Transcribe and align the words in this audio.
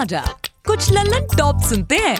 बाजा 0.00 0.20
कुछ 0.66 0.90
लल्लन 0.92 1.26
टॉप 1.38 1.60
सुनते 1.60 1.96
हैं। 1.96 2.16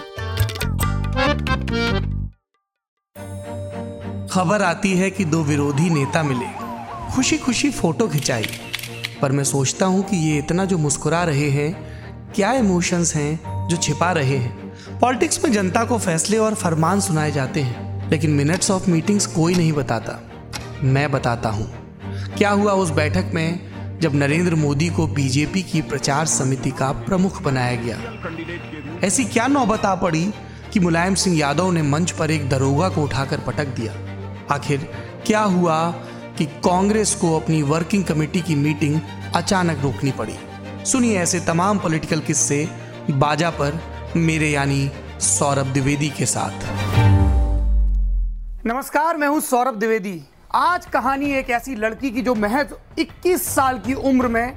खबर 4.29 4.63
आती 4.63 4.93
है 4.93 5.11
कि 5.11 5.25
दो 5.25 5.43
विरोधी 5.43 5.89
नेता 5.91 6.23
मिले। 6.23 6.47
खुशी 7.15 7.39
खुशी 7.39 7.71
फ़ोटो 7.71 8.09
खिंचाई। 8.09 8.47
पर 9.23 9.33
मैं 9.33 9.45
सोचता 9.45 9.87
हूँ 9.87 10.03
कि 10.03 10.17
ये 10.17 10.37
इतना 10.39 10.65
जो 10.65 10.79
मुस्कुरा 10.79 11.23
रहे 11.25 11.49
हैं, 11.51 11.73
क्या 12.33 12.53
इमोशंस 12.53 13.15
हैं 13.15 13.69
जो 13.69 13.77
छिपा 13.77 14.13
रहे 14.13 14.37
हैं? 14.37 14.99
पॉलिटिक्स 15.01 15.45
में 15.45 15.53
जनता 15.53 15.85
को 15.85 15.99
फैसले 15.99 16.39
और 16.39 16.55
फरमान 16.55 17.01
सुनाए 17.01 17.33
जाते 17.33 17.61
हैं, 17.61 18.11
लेकिन 18.11 18.31
मिनट्स 18.33 18.71
ऑफ़ 18.71 18.91
मीटिंग्स 18.91 19.27
कोई 19.27 19.55
नहीं 19.55 19.73
बताता। 19.73 20.21
मैं 20.83 21.11
बताता 21.13 21.49
हूँ, 21.49 21.73
क्या 22.39 22.51
हुआ 22.51 22.73
उस 22.75 22.91
बैठक 22.91 23.31
में? 23.35 23.70
जब 24.01 24.15
नरेंद्र 24.15 24.55
मोदी 24.55 24.89
को 24.89 25.07
बीजेपी 25.07 25.63
की 25.63 25.83
प्रचार 25.83 26.27
समिति 26.27 26.71
का 26.71 26.93
प्रमुख 26.93 27.43
बनाया 27.43 27.77
गया। 27.77 27.97
ऐसी 29.07 29.25
क्या 29.25 29.47
नौबत 29.47 29.85
आ 29.85 29.95
पड़ी 29.95 30.33
कि 30.73 30.81
मुलायम 30.81 31.15
सिंह 31.15 31.39
यादव 31.39 31.71
ने 31.71 31.83
मंच 31.83 32.11
पर 32.11 32.31
एक 32.31 32.49
दरोगा 32.49 32.89
को 32.89 33.03
उठाकर 33.03 33.39
पटक 33.39 33.67
दिया? 33.67 33.93
आखिर 34.55 34.89
क्या 35.27 35.41
हुआ 35.41 35.91
कि 36.39 36.47
कांग्रेस 36.47 37.15
को 37.15 37.41
अपनी 37.41 37.63
वर्किंग 37.63 38.05
कमेटी 38.05 38.41
की 38.41 38.55
मीटिंग 38.55 39.01
अचानक 39.35 39.79
रोकनी 39.83 40.11
पड़ी? 40.11 40.35
सुनिए 40.87 41.19
ऐसे 41.19 41.41
तमाम 41.41 41.79
पॉलिटिकल 41.79 42.21
किस्से 42.21 42.69
बाजा 43.11 43.51
पर 43.51 43.81
मेरे 44.17 44.51
यानी 44.51 44.91
सौरभ 45.21 45.67
द्विवेदी 45.67 46.09
के 46.09 46.27
साथ। 46.27 46.69
नमस्कार, 48.67 49.17
मैं 49.17 49.29
हूँ 49.29 49.41
सौरभ 49.41 49.75
द्विवेदी। 49.75 50.21
आज 50.55 50.87
कहानी 50.87 51.31
एक 51.33 51.51
ऐसी 51.51 51.75
लड़की 51.75 52.11
की 52.11 52.23
जो 52.23 52.35
महज 52.35 52.73
21 52.99 53.41
साल 53.41 53.79
की 53.79 53.95
उम्र 53.95 54.29
में 54.29 54.57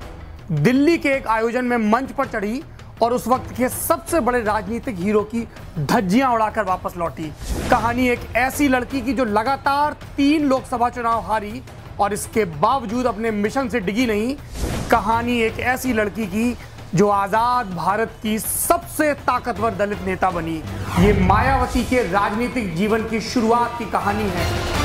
दिल्ली 0.52 0.98
के 0.98 1.10
एक 1.10 1.28
आयोजन 1.28 1.66
में 1.66 1.78
मंच 1.92 2.12
पर 2.12 2.28
चढ़ी 2.28 2.62
और 3.02 3.14
उस 3.14 3.28
वक्त 3.28 3.52
के 3.58 3.70
सबसे 3.70 4.20
बड़े 4.20 4.42
राजनीतिक 4.44 4.96
हीरो 5.00 5.22
की 5.34 5.46
धज्जियाँ 5.80 6.32
उड़ाकर 6.34 6.64
वापस 6.64 6.98
लौटी। 6.98 7.32
कहानी 7.70 8.08
एक 8.10 8.20
ऐसी 8.36 8.68
लड़की 8.68 9.02
की 9.02 9.14
जो 9.14 9.26
लगातार 9.26 9.98
तीन 10.18 10.46
लोकसभा 10.46 10.90
चुनाव 10.90 11.20
हारी 11.28 11.62
और 12.00 12.14
इसके 12.14 12.46
बावजूद 12.46 13.06
अपने 13.06 13.32
मिशन 13.32 13.70
से 13.70 13.80
डिगी 13.80 14.06
नहीं। 14.06 14.36
कहानी 14.92 15.40
एक 15.42 15.60
ऐसी 15.60 15.94
लड़की 15.94 16.26
की 16.28 16.56
जो 16.96 17.10
आज़ाद 17.10 17.74
भारत 17.76 18.18
की 18.24 18.38
सबसे 18.40 19.14
ताकतवर 19.22 19.76
दलित 19.76 20.02
नेता 20.06 20.32
बनी। 20.32 20.62
ये 21.00 21.14
मायावती 21.22 21.84
के 21.84 22.02
राजनीतिक 22.12 22.76
जीवन 22.76 23.08
की 23.10 23.22
शुरुआत 23.22 23.78
की 23.80 23.86
कहानी 23.92 24.30
है। 24.30 24.83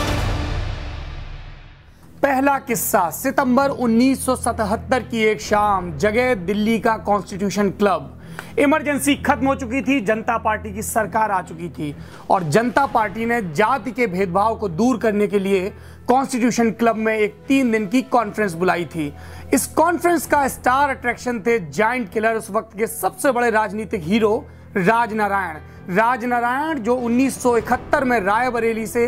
पहला 2.29 2.59
किस्सा, 2.59 3.09
सितंबर 3.11 3.71
1977 3.71 5.03
की 5.03 5.23
एक 5.25 5.41
शाम, 5.41 5.91
जगह 5.99 6.35
दिल्ली 6.35 6.79
का 6.79 6.97
कॉन्स्टिट्यूशन 6.97 7.71
क्लब 7.71 8.15
इमरजेंसी 8.59 9.15
खत्म 9.17 9.47
हो 9.47 9.55
चुकी 9.55 9.81
थी, 9.83 10.01
जनता 10.01 10.37
पार्टी 10.39 10.73
की 10.75 10.83
सरकार 10.83 11.31
आ 11.31 11.41
चुकी 11.43 11.69
थी। 11.69 11.95
और 12.31 12.43
जनता 12.45 12.85
पार्टी 12.87 13.27
ने 13.27 13.41
जाति 13.53 13.93
के 13.93 14.07
भेदभाव 14.07 14.57
को 14.57 14.69
दूर 14.69 14.99
करने 14.99 15.27
के 15.27 15.39
लिए 15.39 15.71
कॉन्स्टिट्यूशन 16.09 16.71
क्लब 16.71 16.97
में 16.97 17.17
एक 17.17 17.39
तीन 17.49 17.71
दिन 17.73 17.87
की 17.87 18.03
कॉन्फ्रेंस 18.03 18.55
बुलाई 18.55 18.85
थी। 18.85 19.13
इस 19.55 19.67
कॉन्फ्रेंस 19.67 20.27
का 20.27 20.47
स्टार 20.49 20.91
अट्रैक्शन 20.91 21.41
थे 21.41 21.59
जॉइंट 21.59 22.11
किलर 22.13 22.35
उस 22.35 22.51
वक्त 22.51 22.77
के 22.79 22.87
सबसे 22.87 23.33
बड़े 23.33 23.51
राजनीतिक 23.51 24.03
हीरो 24.03 24.35
राजनारायण। 24.77 25.57
राजनारायण 25.97 26.79
जो 26.79 26.97
1971 26.97 28.05
में 28.05 28.19
रायबरेली 28.21 28.87
से 28.87 29.07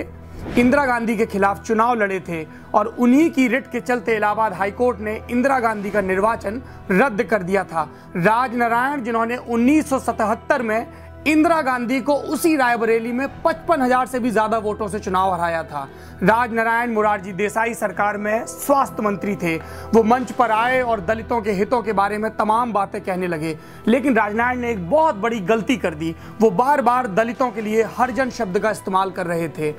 इंदिरा 0.50 0.84
गांधी 0.86 1.16
के 1.16 1.26
खिलाफ 1.26 1.62
चुनाव 1.62 1.94
लड़े 1.94 2.20
थे 2.20 2.44
और 2.74 2.86
उन्हीं 2.98 3.30
की 3.30 3.46
रिट 3.48 3.70
के 3.72 3.80
चलते 3.80 4.16
इलाहाबाद 4.16 4.52
हाईकोर्ट 4.52 5.00
ने 5.00 5.20
इंदिरा 5.30 5.58
गांधी 5.60 5.90
का 5.90 6.00
निर्वाचन 6.00 6.60
रद्द 6.90 7.22
कर 7.22 7.42
दिया 7.42 7.64
था। 7.64 7.88
राजनारायण, 8.16 9.02
जिन्होंने 9.02 9.36
1977 9.38 10.62
में 10.62 10.86
इंदिरा 11.26 11.60
गांधी 11.62 12.00
को 12.00 12.14
उसी 12.14 12.54
रायबरेली 12.56 13.10
में 13.12 13.26
पचपन 13.42 13.82
हज़ार 13.82 14.06
से 14.06 14.18
भी 14.18 14.30
ज़्यादा 14.30 14.58
वोटों 14.58 14.86
से 14.88 14.98
चुनाव 14.98 15.32
हराया 15.34 15.62
था। 15.62 15.88
राजनारायण 16.22 16.92
मुरारजी 16.92 17.32
देसाई 17.32 17.74
सरकार 17.74 18.16
में 18.16 18.46
स्वास्थ्य 18.46 19.02
मंत्री 19.02 19.34
थे। 19.36 19.56
वो 19.94 20.02
मंच 20.02 20.32
पर 20.32 20.50
आए 20.50 20.80
और 20.82 21.00
दलितों 21.00 21.40
के 21.42 21.52
हितों 21.52 21.82
के 21.82 21.92
बारे 21.92 22.18
में 22.18 22.30
तमाम 22.36 22.72
बातें 22.72 23.00
कहने 23.00 23.26
लगे। 23.26 23.56
लेकिन 23.88 24.16
राजनारायण 24.16 24.60
ने 24.60 24.70
एक 24.70 24.88
बहुत 24.90 25.14
बड़ी 25.16 25.40
गलती 25.42 25.76
कर 25.76 25.94
दी। 25.94 26.14
वो 26.40 26.50
बार 26.52 26.82
बार 26.82 27.06
दलितों 27.08 27.50
के 27.50 27.60
लिए 27.60 27.82
हरजन 27.98 28.30
शब्द 28.30 28.58
का 28.58 28.70
इस्तेमाल 28.70 29.10
कर 29.10 29.26
रहे 29.26 29.48
थे। 29.48 29.74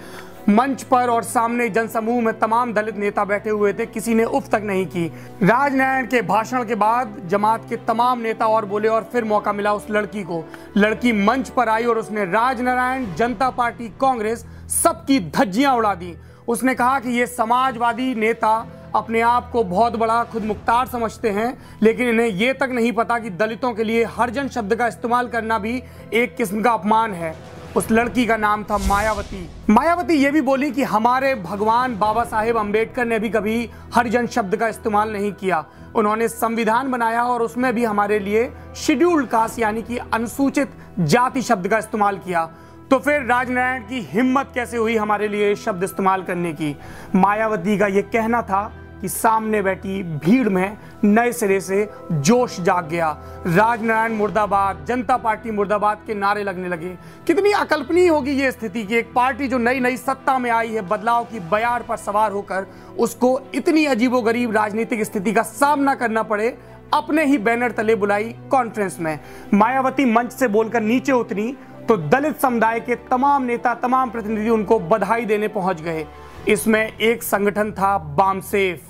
मंच 0.49 0.83
पर 0.83 1.09
और 1.09 1.23
सामने 1.23 1.67
जनसमूह 1.69 2.21
में 2.21 2.39
तमाम 2.39 2.71
दलित 2.73 2.95
नेता 2.97 3.25
बैठे 3.25 3.49
हुए 3.49 3.73
थे, 3.73 3.85
किसी 3.85 4.13
ने 4.13 4.23
उफ 4.23 4.47
तक 4.49 4.61
नहीं 4.63 4.85
की। 4.85 5.05
राजनारायण 5.43 6.07
के 6.07 6.21
भाषण 6.21 6.63
के 6.63 6.75
बाद 6.75 7.15
जमात 7.25 7.69
के 7.69 7.77
तमाम 7.77 8.19
नेता 8.19 8.47
और 8.47 8.65
बोले 8.65 8.87
और 8.87 9.09
फिर 9.11 9.23
मौका 9.23 9.53
मिला 9.53 9.73
उस 9.73 9.85
लड़की 9.91 10.23
को। 10.23 10.43
लड़की 10.77 11.11
मंच 11.15 11.49
पर 11.49 11.69
आई 11.69 11.85
और 11.85 11.97
उसने 11.97 12.25
राजनारायण 12.25 13.05
जनता 13.15 13.49
पार्टी 13.49 13.89
कांग्रेस 14.01 14.45
सबकी 14.73 15.19
धज्जियाँ 15.29 15.75
उड़ा 15.75 15.93
दी। 15.95 16.13
उसने 16.47 16.75
कहा 16.75 16.99
कि 16.99 17.09
ये 17.09 17.27
समाजवादी 17.27 18.13
नेता 18.15 18.67
अपने 18.95 19.21
आप 19.21 19.49
को 19.51 19.63
बहुत 19.63 19.95
बड़ा 19.95 20.23
खुद 20.23 20.43
मुख्तार 20.43 20.87
समझते 20.87 21.29
हैं, 21.29 21.57
लेकिन 21.81 22.09
इन्हें 22.09 22.27
यह 22.27 22.53
तक 22.53 22.69
नहीं 22.71 22.91
पता 22.91 23.19
कि 23.19 23.29
दलितों 23.29 23.73
के 23.73 23.83
लिए 23.83 24.03
हरजन 24.09 24.47
शब्द 24.47 24.75
का 24.75 24.87
इस्तेमाल 24.87 25.27
करना 25.27 25.59
भी 25.59 25.81
एक 26.13 26.35
किस्म 26.35 26.61
का 26.61 26.71
अपमान 26.71 27.13
है। 27.13 27.33
उस 27.75 27.91
लड़की 27.91 28.25
का 28.25 28.35
नाम 28.37 28.63
था 28.63 28.77
मायावती। 28.77 29.49
मायावती 29.69 30.13
ये 30.13 30.31
भी 30.31 30.41
बोली 30.41 30.71
कि 30.71 30.83
हमारे 30.83 31.35
भगवान 31.35 31.97
बाबा 31.99 32.23
साहेब 32.23 32.57
अंबेडकर 32.57 33.05
ने 33.05 33.19
भी 33.19 33.29
कभी 33.29 33.69
हरिजन 33.95 34.27
शब्द 34.27 34.55
का 34.55 34.67
इस्तेमाल 34.67 35.11
नहीं 35.13 35.31
किया। 35.33 35.63
उन्होंने 35.95 36.27
संविधान 36.27 36.91
बनाया 36.91 37.23
और 37.23 37.41
उसमें 37.41 37.73
भी 37.75 37.83
हमारे 37.83 38.19
लिए 38.19 38.51
शेड्यूल्ड 38.77 39.27
कास्ट 39.27 39.59
यानी 39.59 39.81
कि 39.81 39.97
अनुसूचित 39.97 40.71
जाति 40.99 41.41
शब्द 41.41 41.67
का 41.67 41.77
इस्तेमाल 41.77 42.17
किया। 42.17 42.45
तो 42.91 42.99
फिर 42.99 43.21
राजनारायण 43.21 43.81
की 43.81 44.01
हिम्मत 44.01 44.51
कैसे 44.55 44.77
हुई 44.77 44.95
हमारे 44.97 45.27
लिए 45.27 45.55
शब्द 45.55 45.83
इस्तेमाल 45.83 46.23
करने 46.23 46.53
की? 46.53 46.75
मायावती 47.15 47.77
का 47.77 47.87
यह 47.87 48.01
कहना 48.01 48.41
था 48.41 48.71
कि 49.01 49.09
सामने 49.09 49.61
बैठी 49.61 50.01
भीड़ 50.03 50.49
में 50.49 50.77
नए 51.03 51.31
सिरे 51.31 51.59
से 51.61 51.89
जोश 52.11 52.59
जाग 52.59 52.87
गया। 52.87 53.09
राजनारायण 53.47 54.13
मुर्दाबाद, 54.13 54.85
जनता 54.87 55.17
पार्टी 55.17 55.51
मुर्दाबाद 55.51 56.01
के 56.07 56.13
नारे 56.13 56.43
लगने 56.43 56.67
लगे। 56.67 56.95
कितनी 57.27 57.51
अकल्पनीय 57.51 58.07
होगी 58.07 58.31
ये 58.31 58.51
स्थिति 58.51 58.83
कि 58.83 58.95
एक 58.95 59.13
पार्टी 59.13 59.47
जो 59.47 59.57
नई 59.57 59.79
नई 59.79 59.97
सत्ता 59.97 60.37
में 60.39 60.49
आई 60.51 60.69
है, 60.69 60.81
बदलाव 60.81 61.23
की 61.23 61.39
बयार 61.41 61.83
पर 61.83 61.97
सवार 61.97 62.31
होकर 62.31 62.67
उसको 62.99 63.39
इतनी 63.55 63.85
अजीबोगरीब 63.85 64.51
राजनीतिक 64.51 65.03
स्थिति 65.03 65.33
का 65.33 65.41
सामना 65.43 65.95
करना 65.95 66.23
पड़े, 66.23 66.57
अपने 66.93 67.25
ही 67.25 67.37
बैनर 67.37 67.71
तले 67.71 67.95
बुलाई 67.95 68.35
कॉन्फ्रेंस 68.51 68.97
में। 68.99 69.19
मायावती 69.53 70.05
मंच 70.05 70.31
से 70.31 70.47
बोलकर 70.47 70.81
नीचे 70.81 71.11
उतरी 71.11 71.51
तो 71.81 71.95
दलित 71.97 72.39
समुदाय 72.39 72.79
के 72.79 72.95
तमाम 73.07 73.43
नेता, 73.43 73.73
तमाम 73.73 74.09
प्रतिनिधि 74.09 74.49
उनको 74.49 74.79
बधाई 74.79 75.25
देने 75.25 75.47
पहुँच 75.47 75.81
गए। 75.81 76.05
इसमें 76.47 76.97
एक 76.97 77.23
संगठन 77.23 77.71
था 77.71 77.97
बामसेफ। 77.97 78.81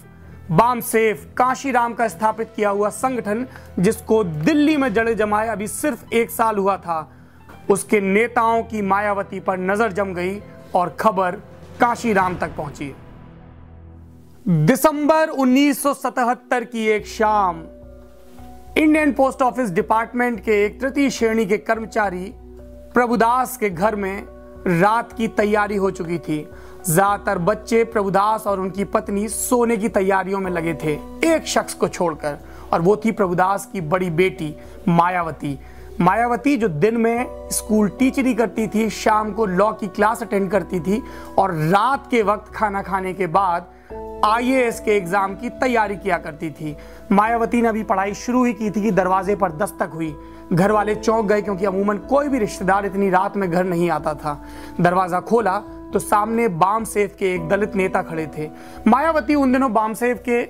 बाम 0.51 0.79
सेफ़ 0.79 1.25
काशीराम 1.33 1.93
का 1.93 2.07
स्थापित 2.07 2.49
किया 2.55 2.69
हुआ 2.69 2.89
संगठन, 2.89 3.45
जिसको 3.79 4.23
दिल्ली 4.23 4.77
में 4.77 4.93
जड़े 4.93 5.13
जमाए 5.15 5.47
अभी 5.47 5.67
सिर्फ़ 5.67 6.13
एक 6.13 6.31
साल 6.31 6.57
हुआ 6.57 6.75
था। 6.77 7.11
उसके 7.69 8.01
नेताओं 8.01 8.63
की 8.63 8.81
मायावती 8.81 9.39
पर 9.39 9.59
नज़र 9.59 9.91
जम 9.91 10.13
गई 10.13 10.39
और 10.75 10.95
खबर 10.99 11.35
काशीराम 11.79 12.35
तक 12.37 12.55
पहुँची। 12.57 12.93
दिसंबर 14.47 15.29
1977 15.29 16.63
की 16.63 16.85
एक 16.87 17.07
शाम, 17.07 17.63
इंडियन 18.77 19.11
पोस्ट 19.13 19.41
ऑफ़िस 19.41 19.69
डिपार्टमेंट 19.69 20.39
के 20.39 20.63
एक 20.65 20.79
तृतीय 20.81 21.09
श्रेणी 21.09 21.45
के 21.45 21.57
कर्मचारी 21.57 22.31
प्रभुदास 22.93 23.57
के 23.57 23.69
घर 23.69 23.95
में 23.95 24.23
रात 24.81 25.13
की 25.13 25.27
तैयारी 25.27 25.75
हो 25.75 25.91
चुकी 25.91 26.17
थी। 26.17 26.47
ज़्यादातर 26.83 27.37
बच्चे 27.39 27.83
प्रभुदास 27.83 28.47
और 28.47 28.59
उनकी 28.59 28.83
पत्नी 28.85 29.27
सोने 29.27 29.77
की 29.77 29.89
तैयारियों 29.89 30.39
में 30.39 30.51
लगे 30.51 30.73
थे, 30.73 30.93
एक 31.25 31.47
शख्स 31.47 31.73
को 31.73 31.87
छोड़कर। 31.87 32.37
और 32.73 32.81
वो 32.81 32.95
थी 32.95 33.11
प्रभुदास 33.11 33.65
की 33.73 33.81
बड़ी 33.81 34.09
बेटी, 34.11 34.55
मायावती। 34.87 35.57
मायावती 36.01 36.55
जो 36.57 36.67
दिन 36.67 36.97
में 36.97 37.49
स्कूल 37.51 37.89
टीचरी 37.89 38.33
करती 38.33 38.67
थी, 38.67 38.89
शाम 38.89 39.31
को 39.31 39.45
लॉ 39.45 39.71
की 39.71 39.87
क्लास 39.87 40.21
अटेंड 40.23 40.49
करती 40.51 40.79
थी 40.79 41.01
और 41.37 41.53
रात 41.53 42.07
के 42.11 42.21
वक्त 42.21 42.53
खाना 42.53 42.81
खाने 42.81 43.13
के 43.13 43.27
बाद 43.27 43.69
आईएएस 44.25 44.79
के 44.79 44.91
एग्ज़ाम 44.91 45.35
की 45.35 45.49
तैयारी 45.49 45.95
किया 45.95 46.17
करती 46.17 46.49
थी। 46.51 46.75
मायावती 47.11 47.61
ने 47.61 47.67
अभी 47.67 47.83
पढ़ाई 47.83 48.13
शुरू 48.13 48.43
ही 48.45 48.53
की 48.53 48.69
थी 48.71 48.81
कि 48.81 48.91
दरवाजे 48.91 49.35
पर 49.35 49.51
दस्तक 49.51 49.91
हुई। 49.93 50.13
घर 50.53 50.71
वाले 50.71 50.95
चौंक 50.95 51.25
गए 51.25 51.41
क्योंकि 51.41 51.65
अमूमन 51.65 51.97
कोई 52.09 52.27
भी 52.27 52.39
रिश्तेदार 52.39 52.85
इतनी 52.85 53.09
रात 53.09 53.37
में 53.37 53.49
घर 53.51 53.63
नहीं 53.63 53.89
आता 53.89 54.13
था। 54.13 54.41
दरवाज़ा 54.81 55.19
खोला 55.19 55.61
तो 55.93 55.99
सामने 55.99 56.47
बाम 56.47 56.83
सेफ़ 56.83 57.15
के 57.15 57.33
एक 57.35 57.47
दलित 57.49 57.75
नेता 57.75 58.01
खड़े 58.01 58.27
थे। 58.37 58.49
मायावती 58.87 59.35
उन 59.35 59.53
दिनों 59.53 59.71
बाम 59.73 59.93
सेफ़ 59.93 60.19
के 60.19 60.43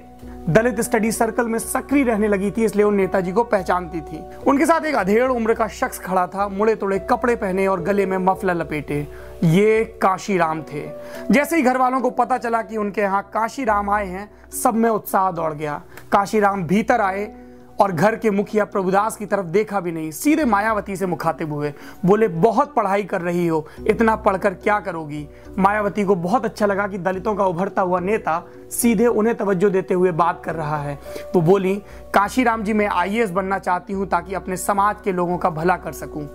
दलित 0.50 0.80
स्टडी 0.82 1.12
सर्कल 1.12 1.48
में 1.48 1.58
सक्रिय 1.60 2.04
रहने 2.04 2.28
लगी 2.28 2.50
थी, 2.52 2.64
इसलिए 2.66 2.86
उन 2.86 2.96
नेताजी 2.96 3.32
को 3.32 3.44
पहचानती 3.44 4.02
थी। 4.02 4.22
उनके 4.48 4.66
साथ 4.66 4.86
एक 4.86 4.96
अधेड़ 4.96 5.30
उम्र 5.32 5.54
का 5.54 5.68
शख्स 5.68 6.00
खड़ा 6.00 6.26
था, 6.28 6.48
मुड़े 6.48 6.76
तोड़े 6.76 7.00
कपड़े 7.10 7.36
पहने 7.36 7.68
और 7.68 7.82
गले 7.82 8.06
में 8.06 8.18
मफला 8.18 8.54
लपेटे। 8.54 9.08
ये 9.44 9.84
काशी 10.02 10.38
राम 10.38 10.62
थे। 10.64 10.84
जैसे 11.32 11.56
ही 11.56 11.62
घर 11.62 11.78
वालों 11.78 12.02
को 12.02 12.10
पता 12.10 12.38
चला 12.38 12.62
कि 12.62 12.78
उनके 12.78 13.02
यहाँ 13.02 13.22
काशी 13.34 13.64
राम 13.64 13.90
आए 13.90 14.08
हैं, 14.08 14.30
सब 14.54 14.76
में 14.76 14.90
उत्साह 14.90 15.32
दौड़ 15.32 15.54
गया। 15.54 15.82
काशी 16.12 16.40
राम 16.40 16.64
भीतर 16.64 17.02
आए 17.02 17.24
और 17.82 17.92
घर 17.92 18.16
के 18.16 18.32
मुखिया 18.32 18.66
प्रभुदास 18.66 19.16
की 19.16 19.26
तरफ़ 19.26 19.46
देखा 19.46 19.80
भी 19.80 19.92
नहीं, 19.92 20.12
सीधे 20.12 20.46
मायावती 20.46 20.96
से 20.96 21.06
मुखातिब 21.06 21.54
हुए। 21.54 21.74
बोले, 22.06 22.28
बहुत 22.28 22.74
पढ़ाई 22.74 23.04
कर 23.04 23.22
रही 23.22 23.48
हो, 23.48 23.68
इतना 23.88 24.16
पढ़कर 24.16 24.54
क्या 24.54 24.80
करोगी? 24.80 25.28
मायावती 25.60 26.04
को 26.04 26.16
बहुत 26.16 26.46
अच्छा 26.46 26.66
लगा 26.66 26.88
कि 26.88 26.98
दलितों 26.98 27.36
का 27.36 27.46
उभरता 27.46 27.82
हुआ 27.82 28.00
नेता 28.00 28.44
सीधे 28.72 29.08
उन्हें 29.08 29.38
तवज्जो 29.38 29.70
देते 29.70 29.94
हुए 29.94 30.12
बात 30.12 30.44
कर 30.46 30.56
रहा 30.56 30.78
है। 30.78 31.00
वो 31.36 31.42
बोली, 31.42 31.76
काशीराम 32.14 32.64
जी, 32.64 32.74
मैं 32.74 32.88
आई 32.88 33.26
बनना 33.26 33.60
चाहती 33.60 33.94
हूँ 33.94 34.08
ताकि 34.08 34.34
अपने 34.34 34.58
समाज 34.58 34.96
के 35.04 35.12
लोगों 35.12 35.38
का 35.38 35.50
भला 35.50 35.78
कर 35.78 35.92
सकूँ। 35.92 36.26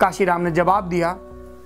काशीराम 0.00 0.40
ने 0.40 0.50
जवाब 0.50 0.84
दिया, 0.84 1.12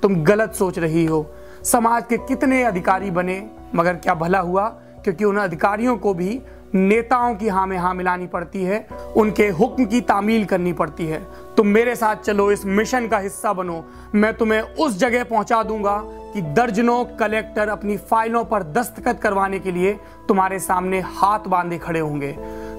तुम 0.03 0.23
गलत 0.23 0.53
सोच 0.53 0.79
रही 0.79 1.05
हो। 1.05 1.27
समाज 1.65 2.05
के 2.07 2.17
कितने 2.17 2.63
अधिकारी 2.63 3.11
बने, 3.11 3.51
मगर 3.75 3.95
क्या 3.95 4.15
भला 4.15 4.39
हुआ? 4.39 4.69
क्योंकि 5.05 5.25
उन 5.25 5.37
अधिकारियों 5.37 5.97
को 5.97 6.15
भी 6.15 6.43
नेताओं 6.75 7.35
की 7.35 7.49
हाँ 7.49 7.67
में 7.67 7.77
हाँ 7.77 7.95
मिलानी 7.95 8.27
पड़ती 8.27 8.63
है, 8.63 8.87
उनके 9.17 9.49
हुक्म 9.49 9.85
की 9.85 10.01
तामील 10.01 10.45
करनी 10.45 10.73
पड़ती 10.73 11.07
है। 11.07 11.23
तुम 11.57 11.67
मेरे 11.67 11.95
साथ 11.97 12.17
चलो, 12.17 12.51
इस 12.53 12.65
मिशन 12.67 13.09
का 13.09 13.19
हिस्सा 13.19 13.53
बनो। 13.53 13.85
मैं 14.15 14.33
तुम्हें 14.35 14.61
उस 14.61 14.99
जगह 14.99 15.25
पहुँचा 15.25 15.63
दूँगा 15.63 16.01
कि 16.35 16.43
दर्जनों 16.43 17.05
कलेक्टर 17.19 17.69
अपनी 17.69 17.97
फाइलों 17.97 18.45
पर 18.45 18.63
दस्तखत 18.63 19.21
करवाने 19.21 19.59
के 19.59 19.73
लिए 19.73 19.99
तुम्हारे 20.29 20.59
सामने 20.59 21.01
हाथ 21.01 21.49
बांधे 21.49 21.79
खड़े 21.79 22.01
होंगे। 22.01 22.37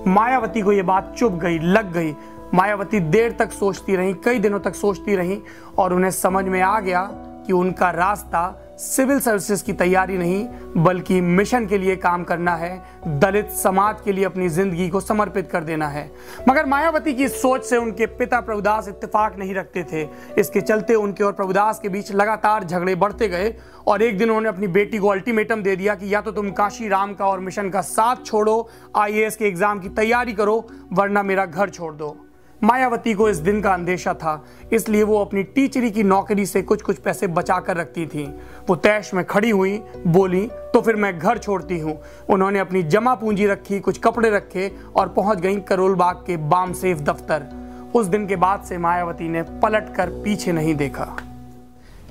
मायावती 0.07 0.62
को 0.62 0.72
यह 0.72 0.84
बात 0.84 1.16
चुप 1.18 1.34
गई, 1.34 1.60
लग 1.60 1.94
गई। 1.94 2.16
मायावती 2.54 3.00
देर 3.00 3.31
तक 3.31 3.51
सोचती 3.51 3.95
रही, 3.95 4.13
कई 4.13 4.40
दिनों 4.40 4.60
तक 4.60 4.75
सोचती 4.75 5.16
रही 5.16 5.42
और 5.78 5.94
उन्हें 5.94 6.12
समझ 6.12 6.45
में 6.45 6.62
आ 6.62 6.80
गया 6.80 7.01
कि 7.45 7.54
उनका 7.54 7.90
रास्ता 7.92 8.60
सिविल 8.80 9.19
सर्विसेज़ 9.19 9.63
की 9.63 9.74
तैयारी 9.74 10.18
नहीं, 10.18 10.45
बल्कि 10.78 11.19
मिशन 11.22 11.66
के 11.68 11.78
लिए 11.78 11.95
काम 11.95 12.24
करना 12.24 12.56
है, 12.56 12.81
दलित 13.10 13.50
समाज 13.51 14.01
के 14.06 14.12
लिए 14.12 14.25
अपनी 14.25 14.48
ज़िंदगी 14.50 14.88
को 14.90 15.01
समर्पित 15.01 15.50
कर 15.51 15.63
देना 15.63 15.88
है। 15.88 16.10
मगर 16.50 16.66
मायावती 16.66 17.13
की 17.13 17.28
सोच 17.28 17.66
से 17.66 17.78
उनके 17.78 18.06
पिता 18.07 18.40
प्रभुदास 18.42 18.88
इत्तेफाक 18.88 19.38
नहीं 19.40 19.54
रखते 19.56 19.84
थे। 19.84 20.07
इसके 20.40 20.62
चलते 20.62 20.95
उनके 20.95 21.24
और 21.24 21.31
प्रभुदास 21.34 21.80
के 21.80 21.90
बीच 21.90 22.12
लगातार 22.12 22.63
झगड़े 22.63 22.95
बढ़ते 22.95 23.28
गए 23.28 23.56
और 23.88 24.01
एक 24.01 24.18
दिन 24.18 24.30
उन्होंने 24.30 24.50
अपनी 24.50 24.68
बेटी 24.69 24.98
को 24.98 25.07
अल्टीमेटम 25.07 25.63
दे 25.63 25.75
दिया 25.75 25.95
कि 25.95 26.13
या 26.13 26.22
तो 26.22 26.31
तुम 26.31 26.51
काशी 26.51 26.88
राम 26.88 27.13
का 27.13 27.28
और 27.28 27.40
मिशन 27.40 27.69
का 27.69 27.81
साथ 27.84 28.25
छोड़ो, 28.25 28.69
आईएएस 28.95 29.36
के 29.36 29.45
एग्ज़ाम 29.45 29.80
की 29.80 29.90
तैयारी 29.92 30.34
करो, 30.34 30.63
वरना 30.94 31.24
मेरा 31.24 31.45
घर 31.45 31.69
छोड़ 31.69 31.94
दो। 31.94 32.16
मायावती 32.63 33.13
को 33.13 33.27
इस 33.30 33.38
दिन 33.38 33.62
का 33.62 33.74
अंदेशा 33.74 34.13
था। 34.13 34.44
इसलिए 34.74 35.04
वो 35.04 35.19
अपनी 35.19 35.44
टीचरी 35.45 35.89
की 35.92 36.04
नौकरी 36.04 36.45
से 36.45 36.62
कुछ 36.62 36.81
कुछ 36.81 36.98
पैसे 36.98 37.27
बचा 37.27 37.60
कर 37.60 37.77
रखती 37.77 38.06
थी। 38.06 38.24
वो 38.69 38.75
तैश 38.75 39.13
में 39.13 39.24
खड़ी 39.25 39.50
हुई, 39.50 39.77
बोली 40.07 40.45
तो 40.74 40.81
फिर 40.81 40.95
मैं 40.95 41.18
घर 41.19 41.38
छोड़ती 41.38 41.80
हूँ। 41.80 41.98
उन्होंने 42.30 42.60
अपनी 42.60 42.83
जमा 42.83 43.15
पूंजी 43.15 43.45
रखी, 43.45 43.80
कुछ 43.80 44.00
कपड़े 44.00 44.30
रखे 44.30 44.71
और 44.95 45.10
पहुँच 45.10 45.39
गई 45.39 45.60
करोल 45.60 45.95
बाग 45.95 46.24
के 46.27 46.38
बाम 46.38 46.74
सेफ़ 46.74 47.01
दफ्तर। 47.01 47.50
उस 47.95 48.06
दिन 48.06 48.27
के 48.27 48.36
बाद 48.36 48.63
से 48.63 48.77
मायावती 48.77 49.30
ने 49.30 49.42
पलट 49.44 49.94
कर 49.95 50.09
पीछे 50.24 50.51
नहीं 50.51 50.75
देखा। 50.75 51.16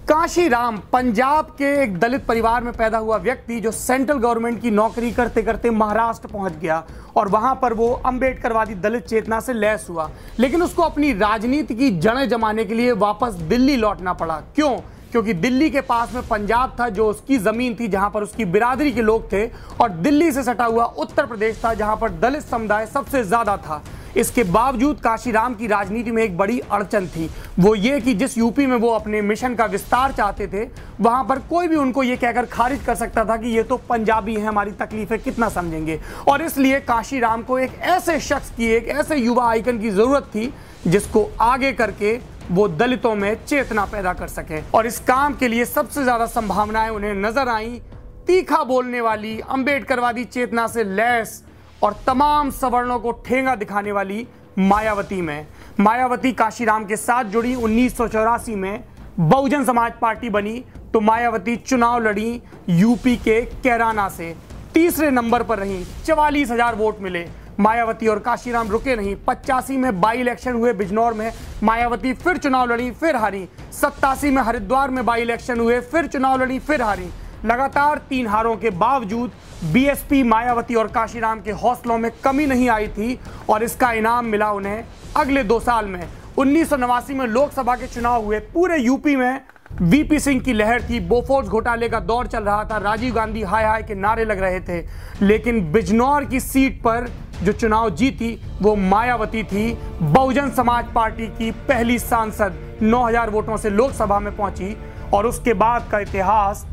काशी 0.09 0.47
राम 0.49 0.79
पंजाब 0.93 1.51
के 1.59 1.65
एक 1.83 1.99
दलित 1.99 2.25
परिवार 2.27 2.63
में 2.65 2.73
पैदा 2.73 2.99
हुआ 2.99 3.17
व्यक्ति 3.17 3.59
जो 3.61 3.71
सेंट्रल 3.71 4.19
गवर्नमेंट 4.19 4.61
की 4.63 4.71
नौकरी 4.71 5.11
करते 5.13 5.43
करते 5.43 5.71
महाराष्ट्र 5.71 6.29
पहुँच 6.29 6.53
गया 6.53 6.83
और 7.17 7.29
वहाँ 7.29 7.55
पर 7.63 7.75
वो 7.75 7.89
अंबेडकरवादी 8.07 8.75
दलित 8.77 9.07
चेतना 9.07 9.39
से 9.41 9.53
लैस 9.53 9.87
हुआ। 9.91 10.09
लेकिन 10.39 10.63
उसको 10.63 10.83
अपनी 10.83 11.13
राजनीति 11.13 11.75
की 11.75 11.91
जड़ें 11.99 12.29
जमाने 12.29 12.65
के 12.65 12.75
लिए 12.75 12.93
वापस 12.95 13.35
दिल्ली 13.45 13.77
लौटना 13.77 14.13
पड़ा। 14.15 14.41
क्यों? 14.55 14.77
क्योंकि 15.13 15.33
दिल्ली 15.35 15.71
के 15.71 15.81
पास 15.83 16.15
में 16.15 16.29
पंजाब 16.29 16.77
था 16.81 16.89
जो 16.89 17.09
उसकी 17.09 17.39
ज़मीन 17.39 17.77
थी, 17.81 17.89
जहाँ 17.89 18.11
पर 18.11 18.23
उसकी 18.23 18.45
बिरादरी 18.45 18.93
के 18.93 19.03
लोग 19.03 19.33
थे 19.33 19.47
और 19.81 19.89
दिल्ली 19.89 20.33
से 20.33 20.43
सटा 20.43 20.65
हुआ 20.65 20.85
उत्तर 20.85 21.27
प्रदेश 21.27 21.65
था, 21.65 21.75
जहाँ 21.75 21.97
पर 21.97 22.11
दलित 22.21 22.43
समुदाय 22.43 22.87
सबसे 22.87 23.25
ज़्यादा 23.25 23.57
था। 23.57 23.83
इसके 24.17 24.45
बावजूद 24.45 25.01
काशीराम 25.01 25.55
की 25.55 25.67
राजनीति 25.67 26.11
में 26.11 26.23
एक 26.23 26.37
बड़ी 26.37 26.59
अड़चन 26.61 27.07
थी। 27.07 27.29
वो 27.59 27.75
ये 27.75 28.01
कि 28.01 28.15
जिस 28.15 28.37
यूपी 28.39 28.67
में 28.67 28.77
वो 28.77 28.91
अपने 28.91 29.21
मिशन 29.23 29.55
का 29.55 29.65
विस्तार 29.67 30.13
चाहते 30.13 30.47
थे, 30.49 30.67
वहाँ 31.01 31.25
पर 31.25 31.39
कोई 31.51 31.69
भी 31.69 31.77
उनको 31.77 32.03
ये 32.03 32.17
कहकर 32.17 32.47
खारिज 32.47 32.83
कर 32.85 32.95
सकता 32.95 33.25
था 33.25 33.37
कि 33.37 33.49
ये 33.49 33.63
तो 33.63 33.77
पंजाबी 33.89 34.35
है, 34.35 34.47
हमारी 34.47 34.71
तकलीफें 34.73 35.19
कितना 35.19 35.49
समझेंगे। 35.51 36.01
और 36.29 36.43
इसलिए 36.43 36.81
काशीराम 36.83 37.43
को 37.43 37.59
एक 37.59 37.79
ऐसे 37.83 38.19
शख्स 38.21 38.51
की, 38.51 38.67
एक 38.67 38.89
ऐसे 38.91 39.17
युवा 39.17 39.49
आइकन 39.51 39.79
की 39.79 39.91
ज़रूरत 39.91 40.31
थी, 40.35 40.53
जिसको 40.87 41.29
आगे 41.41 41.73
करके 41.73 42.19
वो 42.51 42.67
दलितों 42.69 43.15
में 43.15 43.45
चेतना 43.45 43.85
पैदा 43.87 44.13
कर 44.13 44.29
सके। 44.29 44.61
और 44.71 44.87
इस 44.87 44.99
काम 45.01 45.35
के 45.35 45.49
लिए 45.49 45.65
सबसे 45.65 46.03
ज़्यादा 46.03 46.27
संभावनाएँ 46.29 46.91
उन्हें 46.91 47.15
नज़र 47.17 47.49
आई, 47.49 47.81
तीखा 48.27 48.63
बोलने 48.65 49.01
वाली, 49.01 49.39
अंबेडकरवादी 49.41 50.25
चेतना 50.27 50.67
से 50.67 50.85
लैस 50.87 51.43
और 51.83 51.97
तमाम 52.07 52.51
सवर्णों 52.53 52.99
को 52.99 53.13
ठेंगा 53.27 53.55
दिखाने 53.55 53.93
वाली 53.93 54.27
मायावती 54.59 55.21
में। 55.21 55.47
मायावती 55.81 56.33
काशीराम 56.33 56.85
के 56.85 56.97
साथ 56.99 57.25
जुड़ी 57.25 57.55
उन्नीस 57.55 57.97
सौ 57.97 58.07
चौरासी 58.09 58.55
में 58.55 58.85
बहुजन 59.19 59.65
समाज 59.65 59.93
पार्टी 60.01 60.31
बनी 60.31 60.65
तो 60.93 61.01
मायावती 61.01 61.57
चुनाव 61.59 62.03
लड़ी 62.03 62.41
यूपी 62.71 63.17
के 63.19 63.41
कैराना 63.63 64.09
से। 64.09 64.35
तीसरे 64.75 65.11
नंबर 65.11 65.43
पर 65.43 65.59
रही, 65.59 65.85
चवालीस 66.05 66.51
हज़ार 66.51 66.75
वोट 66.75 67.01
मिले। 67.01 67.27
मायावती 67.61 68.07
और 68.07 68.19
काशीराम 68.19 68.69
रुके 68.69 68.95
नहीं, 68.97 69.15
पचासी 69.27 69.77
में 69.77 70.01
बाई 70.01 70.19
इलेक्शन 70.19 70.53
हुए 70.53 70.73
बिजनौर 70.73 71.15
में। 71.15 71.33
मायावती 71.63 72.13
फिर 72.15 72.37
चुनाव 72.37 72.71
लड़ी, 72.71 72.91
फिर 72.93 73.17
हारी। 73.17 73.47
सत्तासी 73.73 74.31
में 74.31 74.43
हरिद्वार 74.43 74.91
में 74.91 75.05
बाई 75.07 75.23
इलेक्शन 75.23 75.61
हुए, 75.61 75.81
फिर 75.83 76.07
चुनाव 76.07 76.41
लड़ी, 76.43 76.59
फिर 76.61 76.83
हारी। 76.83 77.09
लगातार 77.45 77.99
तीन 78.09 78.27
हारों 78.27 78.57
के 78.57 78.71
बावजूद 78.71 79.31
बीएसपी 79.73 80.23
मायावती 80.23 80.75
और 80.75 80.87
काशीराम 80.87 81.41
के 81.41 81.51
हौसलों 81.53 81.99
में 81.99 82.11
कमी 82.25 82.47
नहीं 82.47 82.69
आई 82.69 82.89
थी 82.89 83.19
और 83.51 83.63
इसका 83.63 83.93
इनाम 83.93 84.27
मिला 84.27 84.51
उन्हें 84.51 84.85
अगले 85.17 85.43
दो 85.45 85.61
साल 85.61 85.87
में। 85.87 86.09
उन्नीस 86.39 86.71
सौ 86.71 86.77
नवासी 86.77 87.15
में 87.15 87.27
लोकसभा 87.27 87.77
के 87.77 87.87
चुनाव 87.87 88.25
हुए। 88.25 88.39
पूरे 88.55 88.79
यूपी 88.79 89.17
में 89.17 89.41
वीपी 89.73 90.19
सिंह 90.19 90.41
की 90.41 90.53
लहर 90.53 90.83
थी। 90.83 91.01
बोफोर्स 91.01 91.49
घोटाले 91.49 91.89
का 91.89 92.01
दौर 92.01 92.27
चल 92.27 92.45
रहा 92.45 92.65
था। 92.65 92.79
राजीव 92.79 93.15
गांधी 93.15 93.43
हाय 93.43 93.65
हाय 93.65 93.83
के 93.83 93.95
नारे 93.95 94.25
लग 94.25 94.41
रहे 94.41 94.61
थे। 94.61 94.87
लेकिन 95.23 95.73
बिजनौर 95.73 96.25
की 96.25 96.41
सीट 96.41 96.81
पर 96.81 97.11
जो 97.43 97.53
चुनाव 97.53 97.91
जीती, 97.91 98.39
वो 98.63 98.77
मायावती 98.77 99.43
थी। 99.45 99.73
बहुजन 100.03 100.51
समाज 100.51 100.93
पार्टी 100.93 101.27
की 101.29 101.51
पहली 101.69 101.99
सांसद 101.99 102.79
9000 102.83 103.31
वोटों 103.31 103.57
से 103.57 103.71
लोकसभा 103.71 104.19
में 104.19 104.37
पहुँची 104.37 104.77
और 105.15 105.27
उसके 105.27 105.55
बाद 105.55 105.89
का 105.91 105.99
इतिहास 105.99 106.67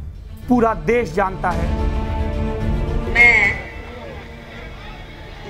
पूरा 0.49 0.73
देश 0.85 1.11
जानता 1.13 1.49
है। 1.51 1.67
मैं 3.13 3.35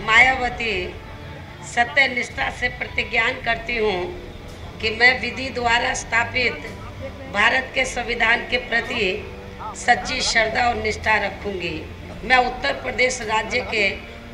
मायावती 0.06 0.74
सत्य 1.66 2.08
निष्ठा 2.08 2.50
से 2.60 2.70
प्रतिज्ञान 2.80 3.42
करती 3.46 3.78
हूँ 3.78 4.02
कि 4.82 4.90
मैं 4.96 5.12
विधि 5.22 5.50
द्वारा 5.56 5.94
स्थापित 5.94 6.68
भारत 7.34 7.72
के 7.76 7.86
संविधान 7.86 8.44
के 8.52 8.58
प्रति 8.68 9.08
सच्ची 9.78 10.22
श्रद्धा 10.22 10.68
और 10.70 10.76
निष्ठा 10.76 11.16
रखूँगी। 11.26 11.76
मैं 12.24 12.38
उत्तर 12.48 12.74
प्रदेश 12.84 13.22
राज्य 13.22 13.60
के 13.72 13.90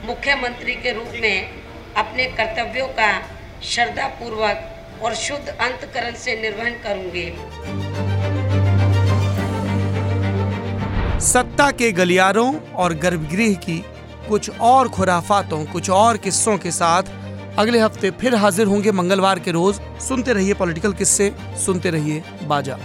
मुख्यमंत्री 0.08 0.76
के 0.76 0.94
रूप 0.94 1.14
में 1.22 1.50
अपने 1.98 2.26
कर्तव्यों 2.38 2.88
का 3.00 3.12
श्रद्धापूर्वक 3.66 5.02
और 5.04 5.16
शुद्ध 5.16 5.48
अंतकरण 5.48 6.16
से 6.16 6.42
निर्वहन 6.42 6.82
करूँगी। 6.84 8.15
सत्ता 11.26 11.70
के 11.72 11.92
गलियारों 11.92 12.54
और 12.74 12.94
गर्भगृह 12.94 13.54
की 13.54 13.78
कुछ 14.30 14.50
और 14.50 14.90
खुराफातों, 14.90 15.64
कुछ 15.66 15.90
और 15.90 16.18
किस्सों 16.18 16.58
के 16.58 16.72
साथ 16.72 17.04
अगले 17.58 17.80
हफ़्ते 17.80 18.12
फिर 18.12 18.36
हाजिर 18.36 18.68
होंगे 18.68 18.92
मंगलवार 18.92 19.40
के 19.40 19.52
रोज। 19.52 19.80
सुनते 20.02 20.34
रहिए 20.34 20.54
पॉलिटिकल 20.54 20.94
किस्से, 20.94 21.32
सुनते 21.66 21.90
रहिए 21.90 22.24
बाजा। 22.44 22.78